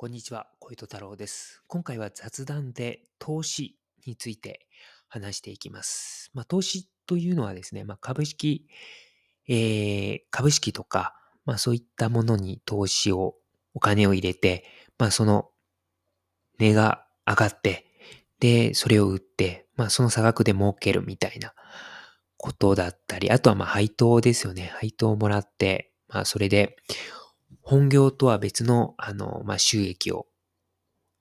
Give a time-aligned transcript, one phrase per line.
[0.00, 1.64] こんにちは、小糸太郎です。
[1.66, 3.74] 今回は雑談で投資
[4.06, 4.68] について
[5.08, 6.30] 話していきます。
[6.34, 8.68] まあ、投資というのはですね、まあ、株式、
[9.48, 13.34] えー株式とか、まあ、そういったものに投資を、
[13.74, 14.62] お金を入れて、
[14.98, 15.50] まあ、その
[16.60, 17.84] 値が上がって、
[18.38, 21.54] で、それを売って、まあ、その差額で儲けるみたいな
[22.36, 24.70] ことだったり、あとはまあ配当ですよね。
[24.76, 26.76] 配当をもらって、まあ、それで、
[27.68, 30.26] 本業とは別の、あの、まあ、収益を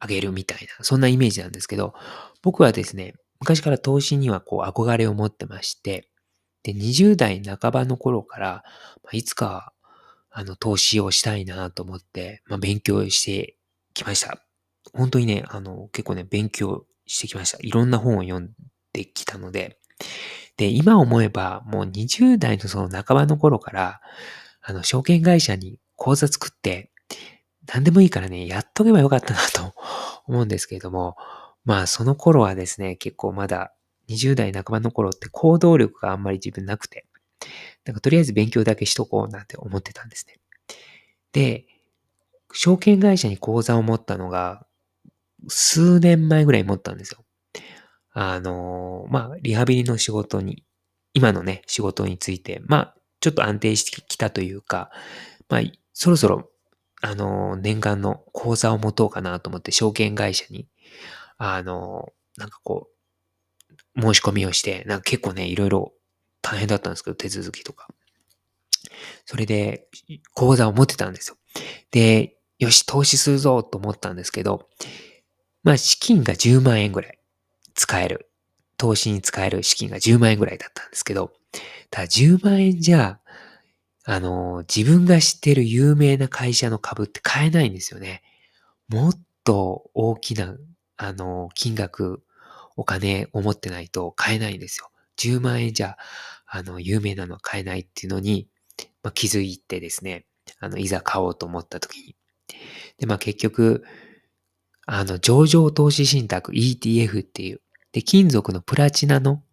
[0.02, 1.94] 上げるみたいな、そんなイメージなんですけど、
[2.42, 6.08] 僕はですね、昔から投資にはこう憧れを持ってまして、
[6.64, 8.64] で、20代半ばの頃から、
[9.04, 9.74] まあ、いつか、
[10.32, 13.58] あの、投資をしたいなと思って、まあ、勉強して
[13.94, 14.42] きました。
[14.94, 17.58] 本当にね、あの、結構ね、勉強してきました。
[17.60, 18.52] いろんな本を読ん
[18.94, 19.80] できたので、
[20.56, 24.00] で、今思えば、もう20代のその半ばの頃から、
[24.62, 26.92] あの、証券会社に口座作って、
[27.68, 29.74] 何でもいいからね、やっとけばよかったなと
[30.26, 31.18] 思うんですけれども、
[31.66, 33.74] まあその頃はですね、結構まだ
[34.08, 37.06] 20代半ばの頃って行動力があんまり自分なくて、
[37.84, 40.40] なんかとりあえず勉強だけしとこうなんて思ってたんですね。
[41.34, 41.66] で、
[42.54, 44.66] 証券会社に口座を持ったのが、
[45.48, 47.24] 数年前ぐらい持ったんですよ。
[48.12, 50.64] あの、まあ、リハビリの仕事に、
[51.14, 54.90] 今のね、仕事について、まあ、ちょっと安定してきたというか、
[55.50, 55.62] まあ、
[56.00, 56.52] そろそろ、
[57.02, 60.68] あの、念願の口座を持とうかなと思って、証券会社に、
[61.40, 62.88] あの、なんかこ
[63.96, 65.94] う、申し込みをして、なんか結構ね、いろいろ
[66.44, 67.88] 大変だったんですけど、手続きとか。
[69.26, 69.88] それで、
[70.36, 71.38] 口座を持ってたんですよ。
[71.90, 74.70] で、よし、投資するぞと思ったんですけど、
[75.64, 77.18] まあ、資金が10万円ぐらい
[77.74, 78.30] 使える。
[78.78, 81.34] 投資に使える資金が10万円ぐらいだったんですけど、
[81.90, 83.20] ただ10万円じゃ、
[84.10, 88.24] あの、自分が知ってる有名な会社の株って買えないんですよね。
[88.88, 89.14] もっ
[89.44, 90.56] と大きな、
[90.96, 92.24] あの、金額、
[92.78, 94.90] お金を持ってないと買えないんですよ。
[95.18, 95.98] 10万円じゃ、
[96.46, 98.48] あの、有名なのは買えないっていうのに、
[99.04, 100.26] まあ、気づいてですね、
[100.62, 102.16] あの、いざ買おうと思った時に。
[103.00, 103.84] で、まあ結局、
[104.86, 109.44] あの、上場投資信託 ETF っていう、で、金属のプラチナの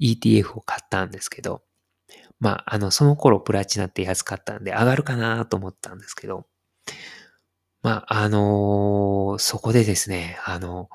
[0.00, 1.64] ETF を買ったんですけど、
[2.44, 6.46] まあ、あの、その頃プラチナって安かったんで上がるかなと思ったんですけど、
[7.80, 10.90] まあ、あのそこでですね、あの、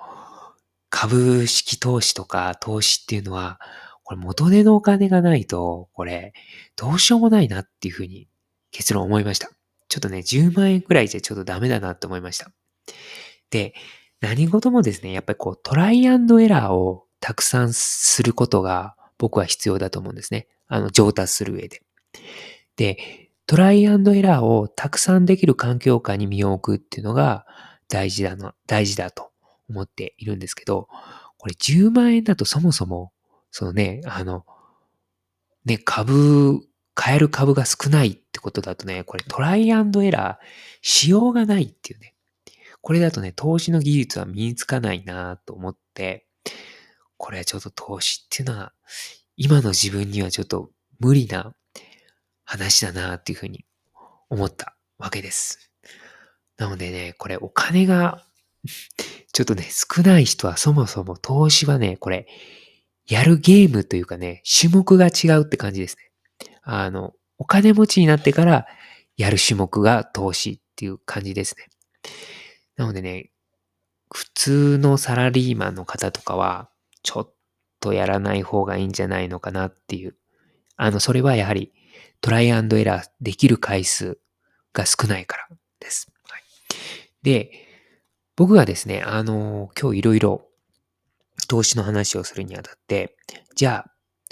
[0.91, 3.59] 株式投資とか投資っていうのは、
[4.03, 6.33] これ元値のお金がないと、これ、
[6.75, 8.27] どうしようもないなっていうふうに
[8.69, 9.49] 結論思いました。
[9.87, 12.51] ちょっとね、10万円くらいじゃちょっとダメだなって思いました。
[13.49, 13.73] で、
[14.21, 20.47] 何事もですね、やっぱりこうトライアンドエラーをたくさんすることが僕は必要だと思うんですね。
[20.67, 21.83] あの、上達する上で。
[22.77, 27.45] で、トライアンドエラーをたくさんできる環境下に身を置くっていうのが
[27.87, 29.31] 大事だの、大事だと
[29.69, 30.87] 思っているんですけど、
[31.37, 33.11] これ10万円だとそもそも、
[33.51, 34.45] そのね、あの、
[35.65, 36.61] ね、株、
[36.93, 40.45] 買える株が少ないってことだとね、これトライアンドエラー
[40.81, 42.13] しようがないっていうね。
[42.81, 46.27] これだとね、投資の技術は身につかないなと思って、
[47.19, 48.73] これはちょっと投資っていうのは、
[49.35, 51.53] 今の自分にはちょっと無理な
[52.45, 53.65] 話だなっていうふうに
[54.29, 55.71] 思ったわけです。
[56.57, 58.25] なのでね、これお金が
[59.33, 62.25] ちょっとね、少ない人はそもそも投資はね、これ、
[63.05, 66.11] やるゲームというかね、種目が違うって感じですね。
[66.61, 68.65] あの、お金持ちになってから
[69.17, 71.67] やる種目が投資っていう感じですね。
[72.77, 73.31] なのでね、
[74.13, 76.69] 普通のサラリーマンの方とかは、
[77.03, 77.33] ちょっ
[77.79, 80.15] とやらない方がいいんじゃないのかなっていう。
[80.75, 81.71] あの、それはやはり
[82.21, 84.19] トライアンドエラーできる回数
[84.73, 85.47] が少ないから
[85.79, 86.11] です。
[86.23, 86.41] はい、
[87.23, 87.51] で、
[88.35, 90.47] 僕がですね、あの、今日いろいろ
[91.47, 93.17] 投資の話をするにあたって、
[93.55, 93.91] じゃあ、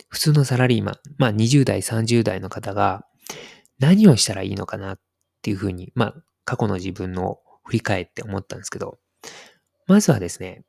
[0.09, 3.05] 普通のサラリーマン、まあ20代、30代の方が
[3.79, 4.99] 何をしたらいいのかなっ
[5.41, 8.99] ていうふうに、まあ過去の自分の振り返って思ったんですけど、
[9.87, 10.63] まずはですね、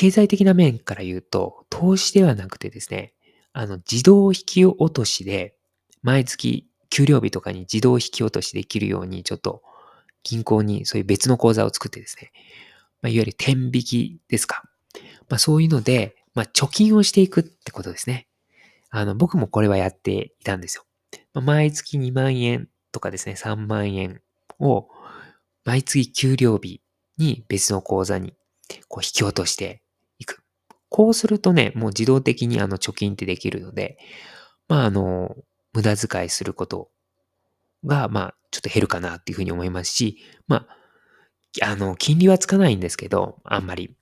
[0.00, 3.12] 経済的な面から言うと、投資ではなくてですね、
[3.52, 5.58] あの、自動引き落としで、
[6.00, 9.62] 毎月給料日とかに自動引き落としできるように、ちょっと
[10.22, 12.32] 銀行にそういう別の口座を作ってですね、
[13.02, 14.62] まあ、いわゆる天引きですか。
[15.28, 18.26] まあ、そういうので、まあ、貯金をしていくってことですね。
[18.88, 20.84] あの、僕もこれはやっていたんですよ。
[21.34, 24.22] まあ、毎月2万円とかですね、3万円
[24.60, 24.88] を
[25.66, 26.80] 毎月給料日
[27.18, 28.32] に別の口座に
[28.88, 29.82] こう引き落として。
[30.90, 33.96] こうするとね、もう自動的にあの貯金ってできるので、
[34.68, 35.34] まああの、
[35.72, 36.90] 無駄遣いすること
[37.86, 40.76] が、まあちょっと減るかなっていうふうに思いますし、まあ
[41.62, 43.96] あの、金利はつかないんですけど、あんまり。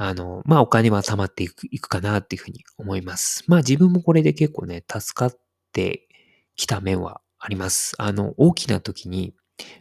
[0.00, 3.42] あの、まあ、お金は貯まっていくいくかなっていうふうに思います。
[3.48, 5.36] まあ、自分もこれで結構ね、助かっ
[5.72, 6.06] て
[6.54, 7.94] きた面はあります。
[7.98, 9.34] あの、大きな時に、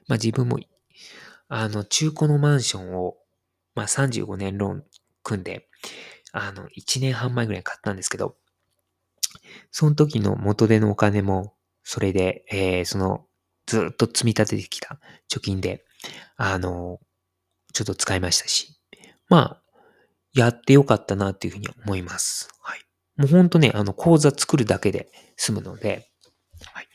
[0.07, 0.57] まあ、自分も、
[1.49, 3.15] あの、中古のマンションを、
[3.75, 4.83] まあ、35年ローン
[5.21, 5.69] 組んで、
[6.39, 8.35] あの、1年半前ぐらい買ったんですけど、
[9.71, 11.53] その時の元手のお金も、
[11.83, 13.25] それで、えー、その、
[13.65, 14.99] ずっと積み立ててきた
[15.31, 15.83] 貯金で、
[16.35, 16.99] あの、
[17.73, 18.79] ちょっと使いましたし、
[19.29, 19.61] まあ、
[20.33, 22.49] やってよかったなっていうふうに思います。
[22.61, 22.81] はい。
[23.17, 26.07] もうほんとね、あの、講座作るだけで済むので、
[26.71, 26.87] はい。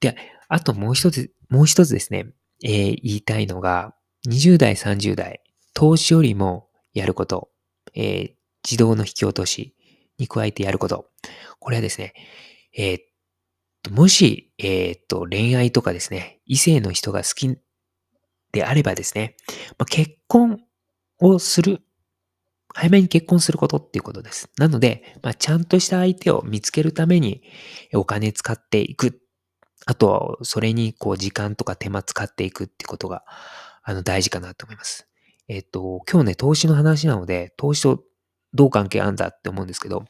[0.00, 0.16] で、
[0.48, 2.26] あともう一つ、もう一つですね、
[2.64, 3.94] えー、言いたいのが、
[4.26, 5.42] 20代、30代、
[5.72, 7.50] 投資よりもやること、
[7.94, 8.37] えー、
[8.68, 9.74] 自動の引き落とし
[10.18, 11.08] に加えてやること。
[11.58, 12.12] これはですね、
[12.76, 13.04] えー、っ
[13.82, 17.56] と、もし、えー、っと、恋愛とかですね、異性の人が好き
[18.52, 19.36] であればですね、
[19.78, 20.60] まあ、結婚
[21.20, 21.80] をする、
[22.74, 24.50] 早めに結婚することっていうことです。
[24.58, 27.42] なので、まあ、ちゃんとした相手を見つけるために
[27.94, 29.20] お金使っていく。
[29.86, 33.24] あと、それにこう時間とか手間使っていくってことが、
[33.82, 35.08] あの、大事かなと思います。
[35.48, 38.04] えっと、今日ね、投資の話なので、投資と
[38.54, 40.04] どう関係あるんだって思うんですけど、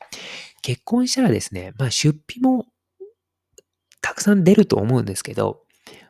[0.63, 2.67] 結婚したらですね、まあ出費も
[4.01, 5.63] たくさん出ると思うんですけど、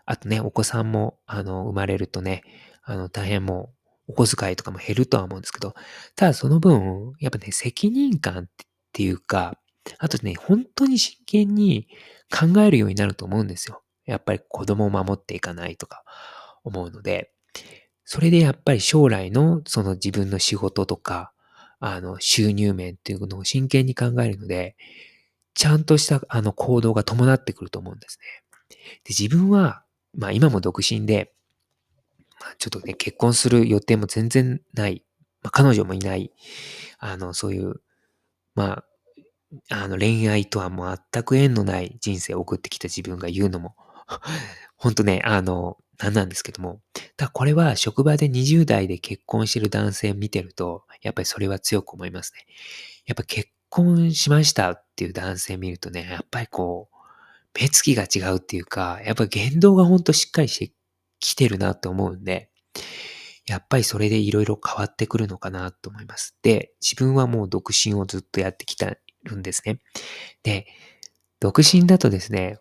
[0.06, 2.42] あとね、お子さんも、あの、生まれるとね、
[2.82, 3.72] あの、大変も
[4.08, 5.74] う、お小遣いとかも減るとは思うんですけど、
[6.16, 8.46] ただその分、やっぱね、責任感っ
[8.92, 9.58] ていうか、
[9.98, 11.88] あとね、本当に真剣に
[12.30, 13.82] 考えるようになると思うんですよ。
[14.06, 16.04] やっぱり子供を守っていかないとか
[16.64, 17.32] 思うので、
[18.04, 21.32] それでやっぱり将来のその自分の仕事とか、
[21.80, 24.76] あの、収入面っていうのを真剣に考えるので、
[25.54, 28.58] ちゃんとしたあの行動が伴ってくると思うんですね。
[29.04, 29.82] で自分は
[30.14, 31.32] まあ今も独身で、
[32.40, 35.04] まあちょっとね、結婚する予定も全然ない、
[35.42, 36.32] まあ彼女もいない、
[36.98, 37.80] あの、そういう、
[38.54, 38.84] ま
[39.70, 40.70] あ、あの恋愛とは
[41.12, 43.76] 全く縁のない人生を送ってきた自分が言うのも、
[44.76, 46.80] 本当ね、あの、なんなんですけども、
[47.18, 52.46] だこれは職場で20代で結婚してる男性を見てると、やっぱりそれは強く思いますね。
[53.06, 56.96] やっぱ結婚しましたっていう男性見るとね、やっぱりこう、
[57.60, 60.72] 目つきが違うっていうか、やっぱ言動がほんとしっかりして
[61.18, 62.50] きてるなと思うんで、
[63.46, 66.36] やっぱりそれでいろいろ変わってくるのかなと思います。
[66.42, 69.80] で、自分はもう独身をずっとやってきてるんですね。
[70.44, 70.66] で、
[71.40, 72.58] 独身だとですね、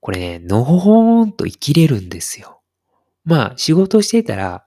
[0.00, 2.55] これね、のほほーんと生きれるんですよ。
[3.26, 4.64] まあ、仕事してたら、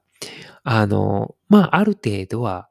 [0.63, 2.69] あの、まあ、ある程度は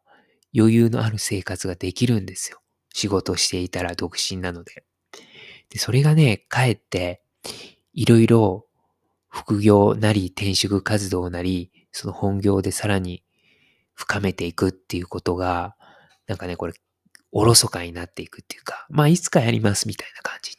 [0.57, 2.61] 余裕のある生活ができるんですよ。
[2.93, 4.85] 仕事していたら独身なので。
[5.71, 7.23] で、それがね、かえって、
[7.95, 8.67] いろいろ
[9.29, 13.25] 副業なり転職活動なり、その本業でさらに
[13.95, 15.75] 深めていくっていうことが、
[16.27, 16.75] なんかね、これ、
[17.33, 20.57] おろそかになっていくっていうか、まあ、いつかやりますみたいな感じに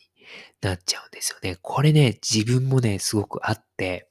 [0.62, 1.58] なっちゃうんですよね。
[1.62, 4.09] これね、自分もね、すごくあって、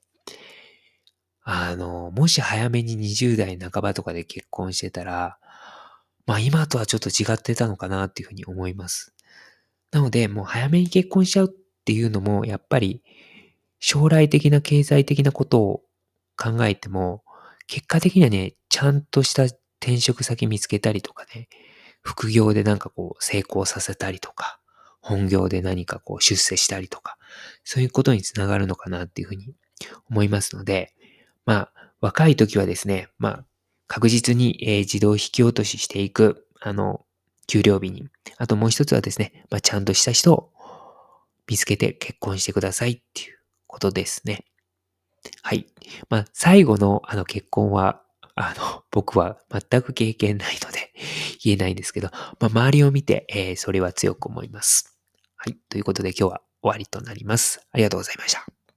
[1.50, 5.38] あの、もし早めに20代半ばとかで結婚してたら、
[6.26, 9.14] まあ今とはちょっと違ってたのかなっていうふうに思います。
[9.90, 11.48] なので、もう早めに結婚しちゃうっ
[11.86, 13.02] ていうのも、やっぱり
[13.78, 15.82] 将来的な経済的なことを
[16.36, 17.24] 考えても、
[17.66, 21.48] 結果的にはね、ちゃんとした転職先見つけたりとかね、
[22.02, 24.60] 副業でなんかこう成功させたりとか、
[25.00, 27.16] 本業で何かこう出世したりとか、
[27.64, 29.54] そういうことにつながるのかなっていうふうに
[30.10, 30.92] 思いますので、
[31.48, 33.44] まあ、若い時はですね、まあ、
[33.86, 37.06] 確実に、えー、自動引き落とししていく、あの、
[37.46, 38.06] 給料日に。
[38.36, 40.52] あともう一つはですね、まあ、ちゃんとした人を
[41.48, 44.44] 見つけて結婚してくださいっていうことですね。
[45.42, 45.64] はい。
[46.10, 48.02] まあ、最後のあの結婚は、
[48.34, 50.92] あの、僕は全く経験ないので
[51.42, 54.98] 言えないんですけど、まあ、周りを見て、えー、それは強く思います。
[55.36, 55.56] はい。
[55.70, 57.66] ということで今日は終わりとなります。
[57.72, 58.57] ありがとうございました。